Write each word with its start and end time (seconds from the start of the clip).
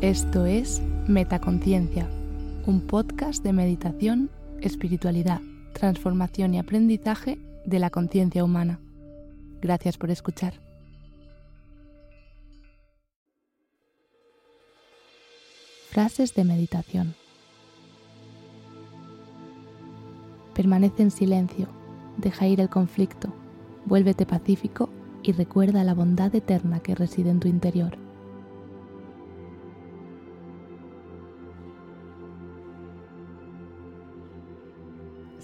Esto 0.00 0.46
es 0.46 0.80
Metaconciencia, 1.08 2.08
un 2.66 2.82
podcast 2.82 3.42
de 3.42 3.52
meditación, 3.52 4.30
espiritualidad, 4.60 5.40
transformación 5.72 6.54
y 6.54 6.60
aprendizaje 6.60 7.36
de 7.66 7.80
la 7.80 7.90
conciencia 7.90 8.44
humana. 8.44 8.78
Gracias 9.60 9.98
por 9.98 10.12
escuchar. 10.12 10.54
Frases 15.90 16.32
de 16.32 16.44
meditación. 16.44 17.16
Permanece 20.54 21.02
en 21.02 21.10
silencio, 21.10 21.66
deja 22.18 22.46
ir 22.46 22.60
el 22.60 22.68
conflicto, 22.68 23.34
vuélvete 23.84 24.26
pacífico 24.26 24.90
y 25.24 25.32
recuerda 25.32 25.82
la 25.82 25.94
bondad 25.94 26.32
eterna 26.36 26.78
que 26.78 26.94
reside 26.94 27.30
en 27.30 27.40
tu 27.40 27.48
interior. 27.48 28.07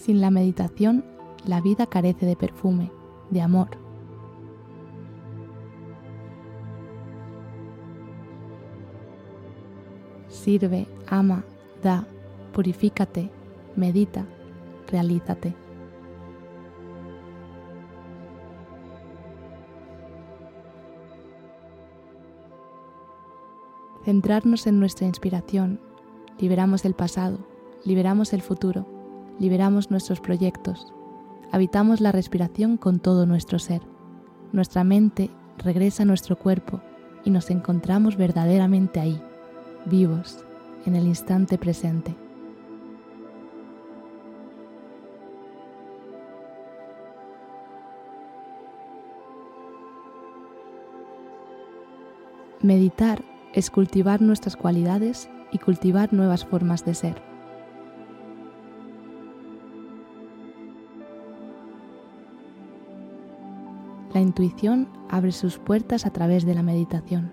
Sin 0.04 0.20
la 0.20 0.30
meditación, 0.30 1.02
la 1.46 1.62
vida 1.62 1.86
carece 1.86 2.26
de 2.26 2.36
perfume, 2.36 2.90
de 3.30 3.40
amor. 3.40 3.68
Sirve, 10.28 10.86
ama, 11.06 11.46
da, 11.82 12.06
purifícate, 12.52 13.30
medita, 13.76 14.26
realízate. 14.88 15.56
Centrarnos 24.04 24.66
en 24.66 24.80
nuestra 24.80 25.06
inspiración, 25.06 25.80
liberamos 26.38 26.84
el 26.84 26.92
pasado, 26.92 27.38
liberamos 27.86 28.34
el 28.34 28.42
futuro 28.42 28.93
liberamos 29.38 29.90
nuestros 29.90 30.20
proyectos, 30.20 30.92
habitamos 31.52 32.00
la 32.00 32.12
respiración 32.12 32.76
con 32.76 32.98
todo 32.98 33.26
nuestro 33.26 33.58
ser. 33.58 33.82
Nuestra 34.52 34.84
mente 34.84 35.30
regresa 35.58 36.02
a 36.02 36.06
nuestro 36.06 36.36
cuerpo 36.36 36.80
y 37.24 37.30
nos 37.30 37.50
encontramos 37.50 38.16
verdaderamente 38.16 39.00
ahí, 39.00 39.20
vivos, 39.86 40.44
en 40.86 40.96
el 40.96 41.06
instante 41.06 41.58
presente. 41.58 42.14
Meditar 52.60 53.22
es 53.52 53.70
cultivar 53.70 54.22
nuestras 54.22 54.56
cualidades 54.56 55.28
y 55.52 55.58
cultivar 55.58 56.12
nuevas 56.12 56.44
formas 56.46 56.84
de 56.84 56.94
ser. 56.94 57.33
La 64.14 64.20
intuición 64.20 64.86
abre 65.10 65.32
sus 65.32 65.58
puertas 65.58 66.06
a 66.06 66.10
través 66.10 66.46
de 66.46 66.54
la 66.54 66.62
meditación. 66.62 67.32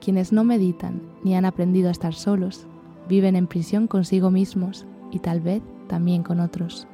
Quienes 0.00 0.32
no 0.32 0.44
meditan 0.44 1.02
ni 1.22 1.34
han 1.36 1.44
aprendido 1.44 1.88
a 1.88 1.92
estar 1.92 2.14
solos, 2.14 2.66
viven 3.06 3.36
en 3.36 3.48
prisión 3.48 3.86
consigo 3.86 4.30
mismos 4.30 4.86
y 5.10 5.18
tal 5.18 5.42
vez 5.42 5.62
también 5.86 6.22
con 6.22 6.40
otros. 6.40 6.88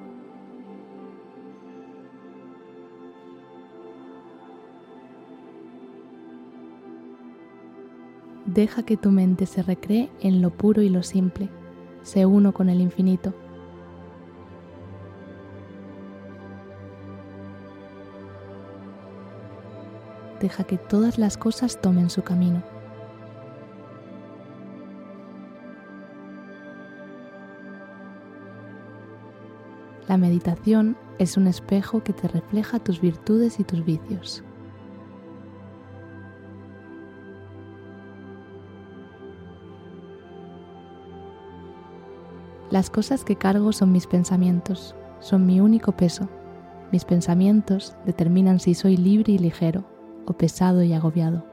Deja 8.47 8.83
que 8.83 8.97
tu 8.97 9.13
mente 9.13 9.47
se 9.47 9.63
recree 9.63 10.11
en 10.21 10.43
lo 10.43 10.51
puro 10.51 10.83
y 10.83 10.89
lo 10.89 11.05
simple 11.05 11.49
se 12.03 12.27
uno 12.27 12.53
con 12.53 12.69
el 12.69 12.81
infinito. 12.81 13.33
Deja 20.41 20.65
que 20.65 20.79
todas 20.79 21.19
las 21.19 21.37
cosas 21.37 21.81
tomen 21.81 22.09
su 22.09 22.23
camino. 22.23 22.63
La 30.09 30.17
meditación 30.17 30.97
es 31.19 31.37
un 31.37 31.47
espejo 31.47 32.03
que 32.03 32.13
te 32.13 32.27
refleja 32.27 32.81
tus 32.81 33.01
virtudes 33.01 33.61
y 33.61 33.65
tus 33.65 33.85
vicios. 33.85 34.43
Las 42.71 42.89
cosas 42.89 43.25
que 43.25 43.35
cargo 43.35 43.73
son 43.73 43.91
mis 43.91 44.07
pensamientos, 44.07 44.95
son 45.19 45.45
mi 45.45 45.59
único 45.59 45.91
peso. 45.93 46.29
Mis 46.93 47.05
pensamientos 47.05 47.97
determinan 48.07 48.61
si 48.61 48.75
soy 48.75 48.97
libre 48.97 49.33
y 49.33 49.39
ligero 49.39 49.85
o 50.25 50.35
pesado 50.35 50.85
y 50.85 50.93
agobiado. 50.93 51.45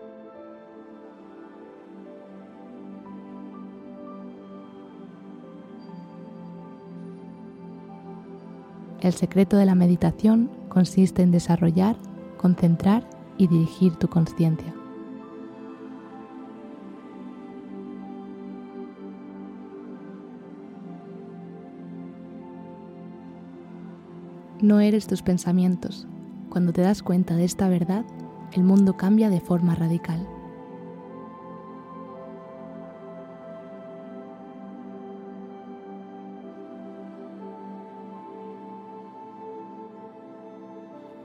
El 9.02 9.14
secreto 9.14 9.58
de 9.58 9.66
la 9.66 9.74
meditación 9.74 10.52
consiste 10.70 11.24
en 11.24 11.32
desarrollar, 11.32 11.96
concentrar 12.38 13.08
y 13.38 13.48
dirigir 13.48 13.96
tu 13.96 14.08
conciencia. 14.08 14.77
No 24.68 24.82
eres 24.82 25.08
tus 25.08 25.22
pensamientos. 25.22 26.06
Cuando 26.50 26.74
te 26.74 26.82
das 26.82 27.02
cuenta 27.02 27.38
de 27.38 27.46
esta 27.46 27.70
verdad, 27.70 28.04
el 28.52 28.66
mundo 28.66 28.98
cambia 28.98 29.30
de 29.30 29.40
forma 29.40 29.76
radical. 29.76 30.28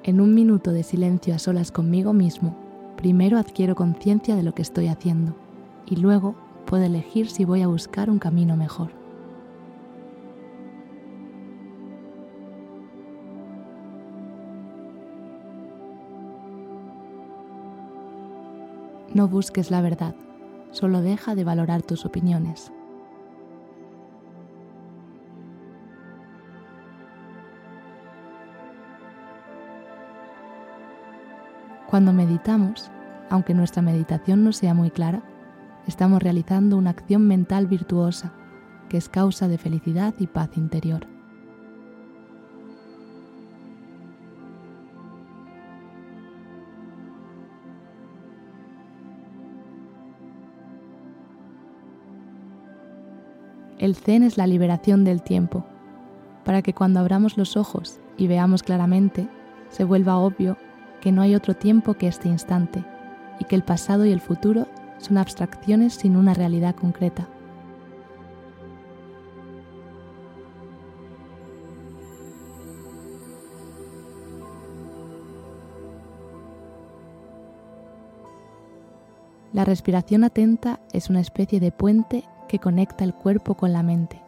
En 0.05 0.21
un 0.21 0.35
minuto 0.35 0.71
de 0.71 0.85
silencio 0.85 1.35
a 1.35 1.41
solas 1.41 1.73
conmigo 1.73 2.13
mismo, 2.13 2.55
primero 2.97 3.39
adquiero 3.39 3.75
conciencia 3.75 4.37
de 4.37 4.45
lo 4.45 4.55
que 4.55 4.63
estoy 4.63 4.87
haciendo 4.87 5.35
y 5.85 5.97
luego 5.97 6.37
puedo 6.65 6.85
elegir 6.85 7.29
si 7.29 7.45
voy 7.45 7.63
a 7.63 7.67
buscar 7.67 8.09
un 8.09 8.21
camino 8.21 8.57
mejor. 8.57 9.02
No 19.15 19.29
busques 19.29 19.71
la 19.71 19.83
verdad, 19.83 20.15
solo 20.71 21.03
deja 21.03 21.35
de 21.35 21.45
valorar 21.45 21.83
tus 21.83 22.07
opiniones. 22.07 22.73
Cuando 31.91 32.15
meditamos, 32.15 32.91
aunque 33.29 33.53
nuestra 33.53 33.83
meditación 33.83 34.45
no 34.45 34.53
sea 34.55 34.73
muy 34.73 34.91
clara, 34.91 35.23
estamos 35.87 36.23
realizando 36.23 36.79
una 36.79 36.89
acción 36.89 37.29
mental 37.29 37.67
virtuosa 37.67 38.33
que 38.89 38.97
es 38.97 39.11
causa 39.11 39.47
de 39.47 39.59
felicidad 39.59 40.15
y 40.19 40.27
paz 40.27 40.57
interior. 40.57 41.12
El 53.83 53.97
zen 53.97 54.23
es 54.23 54.37
la 54.37 54.47
liberación 54.47 55.03
del 55.03 55.23
tiempo, 55.23 55.65
para 56.45 56.63
que 56.63 56.73
cuando 56.73 57.01
abramos 57.01 57.37
los 57.37 57.57
ojos 57.57 57.99
y 58.17 58.29
veamos 58.29 58.63
claramente, 58.63 59.27
se 59.71 59.83
vuelva 59.83 60.19
obvio 60.19 60.57
que 61.01 61.11
no 61.11 61.21
hay 61.21 61.35
otro 61.35 61.57
tiempo 61.57 61.95
que 61.95 62.07
este 62.07 62.29
instante 62.29 62.85
y 63.41 63.45
que 63.45 63.57
el 63.57 63.65
pasado 63.65 64.07
y 64.07 64.13
el 64.13 64.21
futuro 64.21 64.69
son 64.99 65.19
abstracciones 65.19 65.95
sin 65.95 66.15
una 66.15 66.33
realidad 66.33 66.77
concreta. 66.77 67.29
La 79.53 79.65
respiración 79.65 80.23
atenta 80.23 80.79
es 80.93 81.11
una 81.11 81.19
especie 81.19 81.59
de 81.59 81.73
puente 81.73 82.23
que 82.53 82.59
conecta 82.59 83.03
el 83.03 83.15
cuerpo 83.15 83.55
con 83.55 83.73
la 83.73 83.83
mente. 83.83 84.21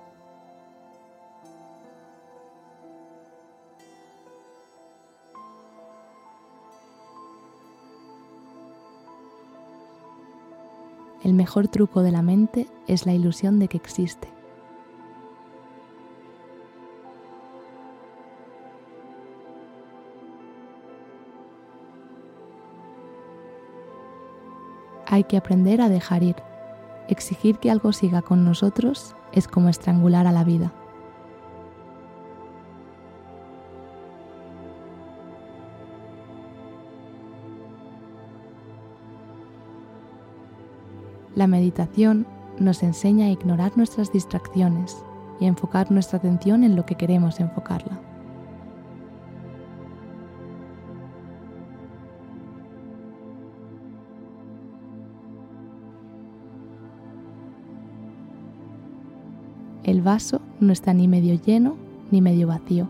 El 11.22 11.34
mejor 11.34 11.68
truco 11.68 12.00
de 12.00 12.12
la 12.12 12.22
mente 12.22 12.66
es 12.86 13.04
la 13.04 13.12
ilusión 13.12 13.58
de 13.58 13.68
que 13.68 13.76
existe. 13.76 14.26
Hay 25.08 25.24
que 25.24 25.36
aprender 25.36 25.82
a 25.82 25.90
dejar 25.90 26.22
ir. 26.22 26.53
Exigir 27.08 27.58
que 27.58 27.70
algo 27.70 27.92
siga 27.92 28.22
con 28.22 28.44
nosotros 28.44 29.14
es 29.32 29.46
como 29.46 29.68
estrangular 29.68 30.26
a 30.26 30.32
la 30.32 30.44
vida. 30.44 30.72
La 41.34 41.48
meditación 41.48 42.26
nos 42.58 42.82
enseña 42.84 43.26
a 43.26 43.30
ignorar 43.30 43.72
nuestras 43.76 44.12
distracciones 44.12 45.04
y 45.40 45.46
a 45.46 45.48
enfocar 45.48 45.90
nuestra 45.90 46.18
atención 46.18 46.62
en 46.62 46.76
lo 46.76 46.86
que 46.86 46.94
queremos 46.94 47.40
enfocarla. 47.40 48.03
El 59.84 60.00
vaso 60.00 60.40
no 60.60 60.72
está 60.72 60.94
ni 60.94 61.08
medio 61.08 61.34
lleno 61.34 61.76
ni 62.10 62.22
medio 62.22 62.46
vacío. 62.46 62.88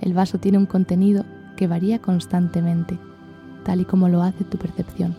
El 0.00 0.12
vaso 0.12 0.38
tiene 0.38 0.58
un 0.58 0.66
contenido 0.66 1.24
que 1.56 1.68
varía 1.68 2.00
constantemente, 2.00 2.98
tal 3.64 3.80
y 3.80 3.84
como 3.84 4.08
lo 4.08 4.22
hace 4.22 4.42
tu 4.42 4.58
percepción. 4.58 5.16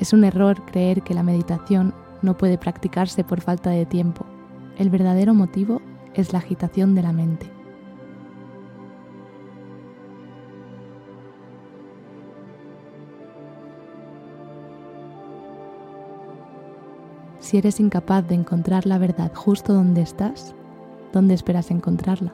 Es 0.00 0.12
un 0.12 0.24
error 0.24 0.64
creer 0.66 1.02
que 1.02 1.14
la 1.14 1.22
meditación 1.22 1.94
no 2.22 2.36
puede 2.36 2.58
practicarse 2.58 3.22
por 3.22 3.40
falta 3.40 3.70
de 3.70 3.86
tiempo. 3.86 4.26
El 4.76 4.90
verdadero 4.90 5.34
motivo 5.34 5.80
es 6.14 6.32
la 6.32 6.40
agitación 6.40 6.96
de 6.96 7.02
la 7.02 7.12
mente. 7.12 7.61
Si 17.42 17.58
eres 17.58 17.80
incapaz 17.80 18.26
de 18.28 18.36
encontrar 18.36 18.86
la 18.86 18.98
verdad 18.98 19.32
justo 19.34 19.74
donde 19.74 20.00
estás, 20.00 20.54
¿dónde 21.12 21.34
esperas 21.34 21.72
encontrarla? 21.72 22.32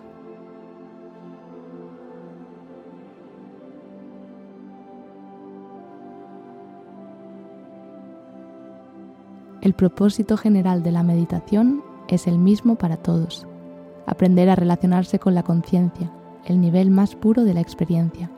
El 9.62 9.72
propósito 9.72 10.36
general 10.36 10.82
de 10.82 10.92
la 10.92 11.02
meditación 11.02 11.82
es 12.08 12.26
el 12.26 12.38
mismo 12.38 12.76
para 12.76 12.98
todos, 12.98 13.46
aprender 14.04 14.50
a 14.50 14.56
relacionarse 14.56 15.18
con 15.18 15.34
la 15.34 15.42
conciencia, 15.42 16.12
el 16.44 16.60
nivel 16.60 16.90
más 16.90 17.14
puro 17.14 17.44
de 17.44 17.54
la 17.54 17.60
experiencia. 17.62 18.30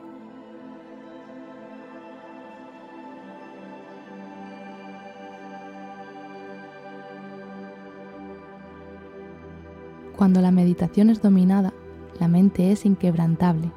Cuando 10.21 10.39
la 10.39 10.51
meditación 10.51 11.09
es 11.09 11.19
dominada, 11.19 11.73
la 12.19 12.27
mente 12.27 12.71
es 12.71 12.85
inquebrantable, 12.85 13.71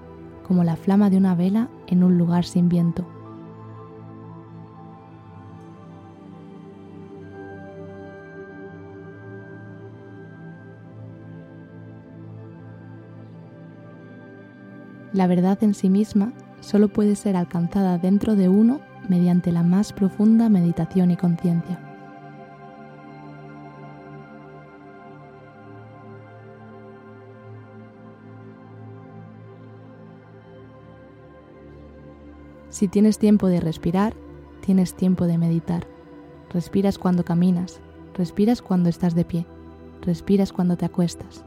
como 0.46 0.62
la 0.62 0.76
flama 0.76 1.08
de 1.08 1.16
una 1.16 1.34
vela 1.34 1.70
en 1.86 2.04
un 2.04 2.18
lugar 2.18 2.44
sin 2.44 2.68
viento. 2.68 3.06
La 15.14 15.26
verdad 15.26 15.56
en 15.62 15.72
sí 15.72 15.88
misma 15.88 16.34
solo 16.60 16.88
puede 16.88 17.16
ser 17.16 17.36
alcanzada 17.36 17.96
dentro 17.96 18.34
de 18.34 18.50
uno 18.50 18.82
mediante 19.08 19.50
la 19.50 19.62
más 19.62 19.94
profunda 19.94 20.50
meditación 20.50 21.10
y 21.10 21.16
conciencia. 21.16 21.93
Si 32.74 32.88
tienes 32.88 33.18
tiempo 33.20 33.46
de 33.46 33.60
respirar, 33.60 34.14
tienes 34.60 34.94
tiempo 34.94 35.26
de 35.26 35.38
meditar. 35.38 35.86
Respiras 36.50 36.98
cuando 36.98 37.24
caminas, 37.24 37.80
respiras 38.14 38.62
cuando 38.62 38.88
estás 38.88 39.14
de 39.14 39.24
pie, 39.24 39.46
respiras 40.00 40.52
cuando 40.52 40.76
te 40.76 40.84
acuestas. 40.84 41.44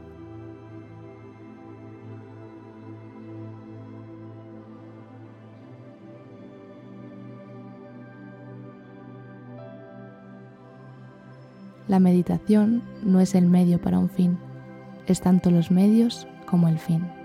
La 11.88 12.00
meditación 12.00 12.82
no 13.02 13.20
es 13.20 13.34
el 13.34 13.50
medio 13.50 13.82
para 13.82 13.98
un 13.98 14.08
fin, 14.08 14.38
es 15.06 15.20
tanto 15.20 15.50
los 15.50 15.70
medios 15.70 16.26
como 16.46 16.68
el 16.68 16.78
fin. 16.78 17.17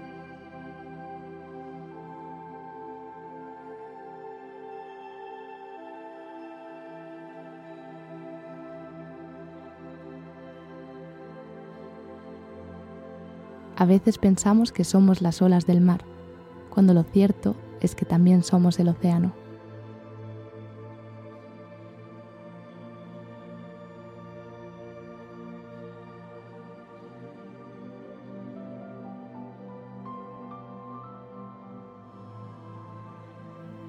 A 13.83 13.85
veces 13.85 14.17
pensamos 14.17 14.71
que 14.71 14.85
somos 14.85 15.21
las 15.21 15.41
olas 15.41 15.67
del 15.67 15.81
mar, 15.81 16.05
cuando 16.69 16.93
lo 16.93 17.03
cierto 17.03 17.57
es 17.81 17.95
que 17.95 18.05
también 18.05 18.41
somos 18.41 18.79
el 18.79 18.87
océano. 18.87 19.33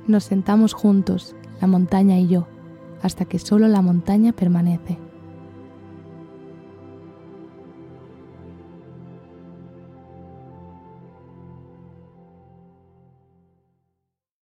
Nos 0.09 0.25
sentamos 0.25 0.73
juntos, 0.73 1.37
la 1.61 1.69
montaña 1.69 2.19
y 2.19 2.27
yo, 2.27 2.49
hasta 3.01 3.27
que 3.27 3.39
solo 3.39 3.69
la 3.69 3.81
montaña 3.81 4.33
permanece. 4.33 4.99